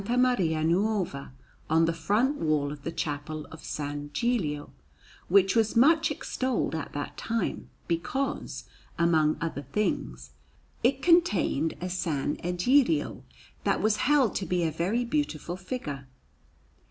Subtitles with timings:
[0.17, 1.31] Maria Nuova,
[1.69, 3.79] on the front wall of the Chapel of S.
[4.13, 4.71] Gilio,
[5.27, 8.63] which was much extolled at that time, because,
[8.97, 10.31] among other things,
[10.83, 12.07] it contained a S.
[12.07, 13.21] Egidio
[13.63, 16.07] that was held to be a very beautiful figure.